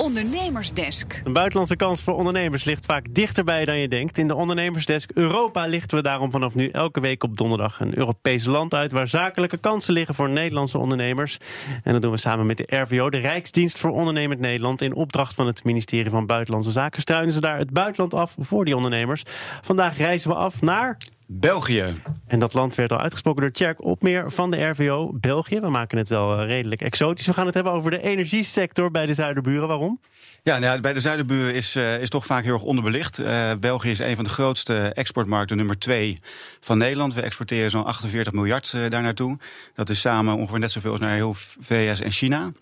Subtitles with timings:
[0.00, 1.20] ondernemersdesk.
[1.24, 4.18] Een buitenlandse kans voor ondernemers ligt vaak dichterbij dan je denkt.
[4.18, 8.44] In de ondernemersdesk Europa lichten we daarom vanaf nu elke week op donderdag een Europees
[8.44, 11.38] land uit waar zakelijke kansen liggen voor Nederlandse ondernemers.
[11.82, 14.82] En dat doen we samen met de RVO, de Rijksdienst voor Ondernemend Nederland.
[14.82, 18.64] In opdracht van het ministerie van Buitenlandse Zaken struinen ze daar het buitenland af voor
[18.64, 19.22] die ondernemers.
[19.60, 20.96] Vandaag reizen we af naar
[21.26, 21.84] België.
[22.30, 25.12] En dat land werd al uitgesproken door Tjerk Opmeer van de RVO.
[25.12, 27.26] België, we maken het wel eh, redelijk exotisch.
[27.26, 29.68] We gaan het hebben over de energiesector bij de Zuiderburen.
[29.68, 30.00] Waarom?
[30.42, 33.18] Ja, nou, bij de Zuiderburen is, uh, is toch vaak heel erg onderbelicht.
[33.18, 36.18] Uh, België is een van de grootste exportmarkten, nummer twee
[36.60, 37.14] van Nederland.
[37.14, 39.38] We exporteren zo'n 48 miljard uh, daar naartoe.
[39.74, 42.52] Dat is samen ongeveer net zoveel als naar heel VS en China.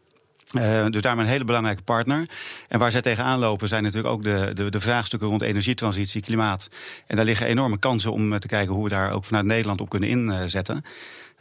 [0.57, 2.29] Uh, dus daarmee een hele belangrijke partner.
[2.69, 6.69] En waar zij tegenaan lopen zijn natuurlijk ook de, de, de, vraagstukken rond energietransitie, klimaat.
[7.07, 9.89] En daar liggen enorme kansen om te kijken hoe we daar ook vanuit Nederland op
[9.89, 10.85] kunnen inzetten.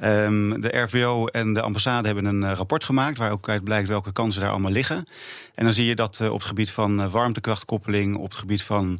[0.03, 3.87] Um, de RVO en de ambassade hebben een uh, rapport gemaakt waar ook uit blijkt
[3.87, 5.07] welke kansen daar allemaal liggen.
[5.55, 8.99] En dan zie je dat uh, op het gebied van warmtekrachtkoppeling, op het gebied van,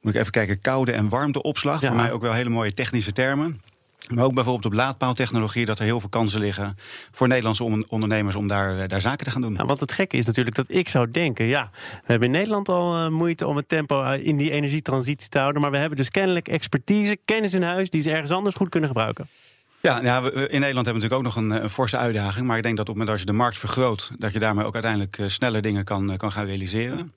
[0.00, 1.80] moet ik even kijken, koude en warmteopslag.
[1.80, 1.86] Ja.
[1.86, 3.60] Voor mij ook wel hele mooie technische termen.
[4.08, 6.76] Maar ook bijvoorbeeld op laadpaaltechnologie, dat er heel veel kansen liggen
[7.12, 9.54] voor Nederlandse ondernemers om daar, daar zaken te gaan doen.
[9.54, 12.68] Ja, want het gekke is natuurlijk dat ik zou denken, ja, we hebben in Nederland
[12.68, 15.62] al uh, moeite om het tempo in die energietransitie te houden.
[15.62, 18.88] Maar we hebben dus kennelijk expertise, kennis in huis die ze ergens anders goed kunnen
[18.88, 19.26] gebruiken.
[19.80, 22.46] Ja, nou, in Nederland hebben we natuurlijk ook nog een, een, forse uitdaging.
[22.46, 24.64] Maar ik denk dat op het moment dat je de markt vergroot, dat je daarmee
[24.64, 27.12] ook uiteindelijk sneller dingen kan, kan gaan realiseren.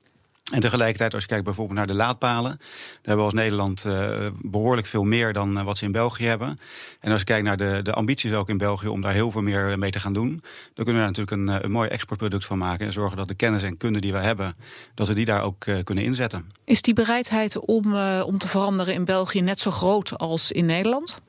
[0.52, 4.28] En tegelijkertijd, als je kijkt bijvoorbeeld naar de laadpalen, daar hebben we als Nederland uh,
[4.42, 6.58] behoorlijk veel meer dan uh, wat ze in België hebben.
[7.00, 9.42] En als je kijkt naar de, de ambities ook in België om daar heel veel
[9.42, 10.30] meer mee te gaan doen,
[10.74, 13.34] dan kunnen we daar natuurlijk een, een mooi exportproduct van maken en zorgen dat de
[13.34, 14.56] kennis en kunde die we hebben,
[14.94, 16.52] dat we die daar ook kunnen inzetten.
[16.66, 21.22] Is die bereidheid om, om te veranderen in België net zo groot als in Nederland?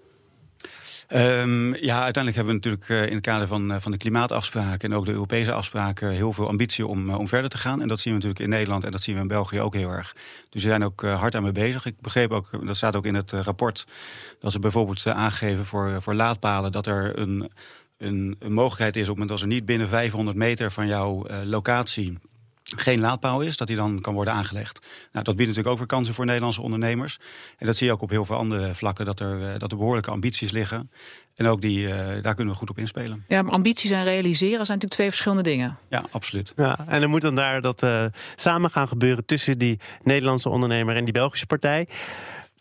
[1.14, 4.90] Um, ja, uiteindelijk hebben we natuurlijk uh, in het kader van, uh, van de klimaatafspraken
[4.90, 7.82] en ook de Europese afspraken heel veel ambitie om, uh, om verder te gaan.
[7.82, 9.90] En dat zien we natuurlijk in Nederland en dat zien we in België ook heel
[9.90, 10.12] erg.
[10.50, 11.86] Dus we zijn ook hard aan mee bezig.
[11.86, 13.86] Ik begreep ook, dat staat ook in het rapport,
[14.40, 17.50] dat ze bijvoorbeeld aangeven voor, voor laadpalen dat er een,
[17.98, 21.26] een, een mogelijkheid is op het moment als er niet binnen 500 meter van jouw
[21.44, 22.18] locatie
[22.76, 24.86] geen laadpaal is, dat die dan kan worden aangelegd.
[25.12, 27.18] Nou, dat biedt natuurlijk ook weer kansen voor Nederlandse ondernemers.
[27.58, 30.10] En dat zie je ook op heel veel andere vlakken, dat er, dat er behoorlijke
[30.10, 30.90] ambities liggen.
[31.34, 33.24] En ook die, uh, daar kunnen we goed op inspelen.
[33.28, 35.78] Ja, maar ambities en realiseren zijn natuurlijk twee verschillende dingen.
[35.88, 36.52] Ja, absoluut.
[36.56, 38.04] Ja, en dan moet dan daar dat uh,
[38.36, 41.88] samen gaan gebeuren tussen die Nederlandse ondernemer en die Belgische partij.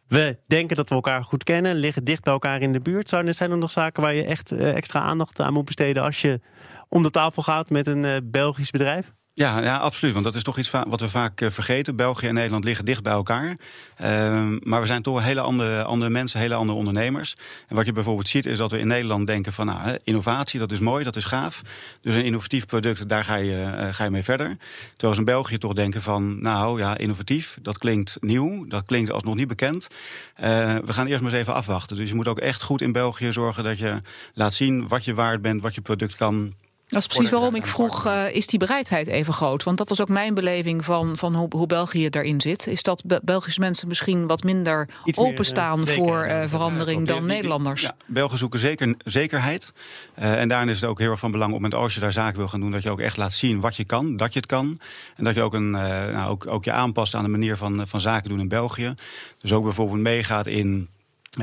[0.08, 3.10] We denken dat we elkaar goed kennen, liggen dicht bij elkaar in de buurt.
[3.10, 6.40] Zijn er nog zaken waar je echt uh, extra aandacht aan moet besteden als je
[6.88, 9.14] om de tafel gaat met een Belgisch bedrijf?
[9.38, 10.14] Ja, ja, absoluut.
[10.14, 11.96] Want dat is toch iets wat we vaak vergeten.
[11.96, 13.58] België en Nederland liggen dicht bij elkaar.
[14.02, 17.36] Uh, maar we zijn toch hele andere, andere mensen, hele andere ondernemers.
[17.68, 20.72] En wat je bijvoorbeeld ziet, is dat we in Nederland denken van nou, innovatie, dat
[20.72, 21.62] is mooi, dat is gaaf.
[22.02, 24.58] Dus een innovatief product, daar ga je, uh, ga je mee verder.
[24.90, 29.12] Terwijl ze in België toch denken van nou ja, innovatief, dat klinkt nieuw, dat klinkt
[29.12, 29.88] als nog niet bekend.
[29.88, 30.46] Uh,
[30.86, 31.96] we gaan eerst maar eens even afwachten.
[31.96, 34.02] Dus je moet ook echt goed in België zorgen dat je
[34.34, 36.54] laat zien wat je waard bent, wat je product kan.
[36.88, 39.64] Dat is precies waarom ik vroeg, uh, is die bereidheid even groot?
[39.64, 42.68] Want dat was ook mijn beleving van, van hoe, hoe België daarin zit.
[42.68, 47.08] Is dat Be Belgische mensen misschien wat minder Iets openstaan meer, uh, voor uh, verandering
[47.08, 47.82] dan die, Nederlanders?
[47.82, 49.74] Ja, Belgen zoeken zeker, zekerheid.
[50.14, 52.38] en daarin is het ook heel erg van belang op het als je daar zaken
[52.38, 52.72] wil gaan doen...
[52.72, 54.80] dat je ook echt laat zien wat je kan, dat je het kan.
[55.16, 58.00] En dat je ook, een, nou, ook, ook je aanpast aan de manier van, van
[58.00, 58.94] zaken doen in België.
[59.38, 60.90] Dus ook bijvoorbeeld meegaat in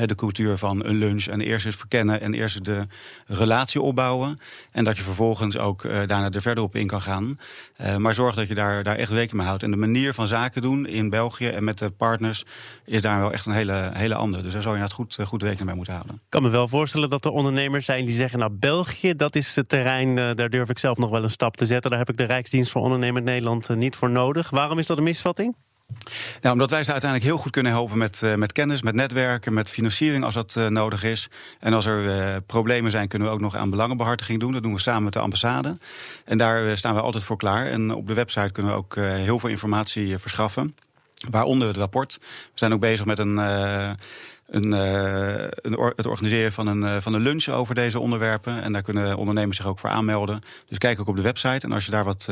[0.02, 2.86] de cultuur van een lunch en eerst eens verkennen en eerst de
[3.26, 4.38] relatie opbouwen.
[4.70, 7.34] En dat je vervolgens ook uh, daarna er verder op in kan gaan.
[7.80, 9.62] Uh, maar zorg dat je daar, daar echt rekening mee houdt.
[9.62, 12.44] En de manier van zaken doen in België en met de partners
[12.84, 14.42] is daar wel echt een hele, hele andere.
[14.42, 16.14] Dus daar zou je het goed, goed rekening mee moeten houden.
[16.14, 19.56] Ik kan me wel voorstellen dat er ondernemers zijn die zeggen: Nou, België, dat is
[19.56, 21.90] het terrein, daar durf ik zelf nog wel een stap te zetten.
[21.90, 24.50] Daar heb ik de Rijksdienst voor Ondernemend Nederland niet voor nodig.
[24.50, 25.54] Waarom is dat een misvatting?
[26.40, 29.52] Nou, omdat wij ze uiteindelijk heel goed kunnen helpen met, uh, met kennis, met netwerken,
[29.52, 31.28] met financiering als dat uh, nodig is.
[31.60, 34.52] En als er uh, problemen zijn, kunnen we ook nog aan belangenbehartiging doen.
[34.52, 35.76] Dat doen we samen met de ambassade.
[36.24, 37.66] En daar staan we altijd voor klaar.
[37.66, 40.74] En op de website kunnen we ook heel veel informatie verschaffen.
[41.30, 42.18] Waaronder het rapport.
[42.20, 43.36] We zijn ook bezig met een.
[44.44, 44.72] Een,
[45.96, 48.62] het organiseren van een, van een lunch over deze onderwerpen.
[48.62, 50.40] En daar kunnen ondernemers zich ook voor aanmelden.
[50.68, 51.66] Dus kijk ook op de website.
[51.66, 52.28] En als je daar wat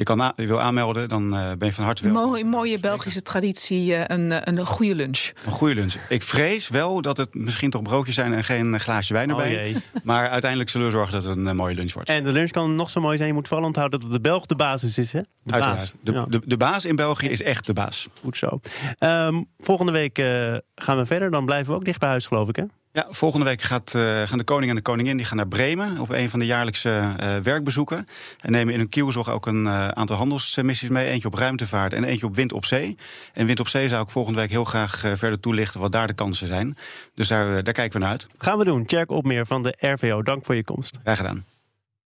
[0.00, 2.30] je, kan je wil aanmelden, dan uh, ben je van harte welkom.
[2.30, 5.30] Mooie, mooie Belgische traditie, uh, een, een goede lunch.
[5.44, 5.94] Een goede lunch.
[6.08, 9.74] Ik vrees wel dat het misschien toch broodjes zijn en geen glaasje wijn erbij.
[9.74, 12.08] Oh maar uiteindelijk zullen we zorgen dat het een uh, mooie lunch wordt.
[12.08, 13.28] En de lunch kan nog zo mooi zijn.
[13.28, 15.12] Je moet vooral onthouden dat het de Belg de basis is.
[15.12, 15.20] Hè?
[15.42, 15.78] De Uiteraard.
[15.78, 15.94] Baas.
[16.00, 16.24] De, ja.
[16.28, 18.08] de, de, baas in België is echt de baas.
[18.20, 18.60] Goed zo.
[18.98, 20.18] Um, volgende week
[20.74, 21.30] gaan we verder.
[21.30, 22.64] Dan blijven we ook dicht bij huis, geloof ik, hè?
[22.92, 25.98] Ja, volgende week gaat, uh, gaan de koning en de koningin die gaan naar Bremen
[25.98, 28.06] op een van de jaarlijkse uh, werkbezoeken.
[28.40, 31.08] En nemen in hun kielzog ook een uh, aantal handelsmissies mee.
[31.08, 32.96] Eentje op ruimtevaart en eentje op wind op zee.
[33.32, 36.14] En wind op zee zou ik volgende week heel graag verder toelichten wat daar de
[36.14, 36.76] kansen zijn.
[37.14, 38.26] Dus daar, daar kijken we naar uit.
[38.38, 38.86] Gaan we doen.
[38.86, 40.98] Tjerk Opmeer van de RVO, dank voor je komst.
[41.02, 41.49] Graag gedaan.